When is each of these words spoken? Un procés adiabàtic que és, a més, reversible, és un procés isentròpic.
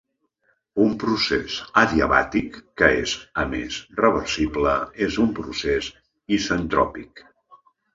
Un 0.85 0.95
procés 1.03 1.57
adiabàtic 1.81 2.57
que 2.83 2.91
és, 3.03 3.15
a 3.45 3.47
més, 3.53 3.79
reversible, 4.03 4.77
és 5.11 5.23
un 5.29 5.33
procés 5.43 5.95
isentròpic. 6.43 7.29